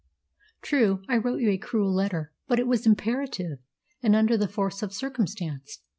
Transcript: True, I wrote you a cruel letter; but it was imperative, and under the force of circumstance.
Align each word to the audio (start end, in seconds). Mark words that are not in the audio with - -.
True, 0.63 1.03
I 1.07 1.17
wrote 1.17 1.41
you 1.41 1.51
a 1.51 1.59
cruel 1.59 1.93
letter; 1.93 2.31
but 2.47 2.57
it 2.57 2.65
was 2.65 2.87
imperative, 2.87 3.59
and 4.01 4.15
under 4.15 4.35
the 4.35 4.47
force 4.47 4.81
of 4.81 4.95
circumstance. 4.95 5.83